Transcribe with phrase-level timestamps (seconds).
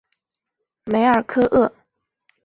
[0.85, 1.71] 梅尔科厄。